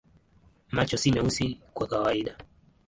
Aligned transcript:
Macho 0.71 0.97
ni 1.03 1.11
meusi 1.11 1.61
kwa 1.73 1.87
kawaida. 1.87 2.37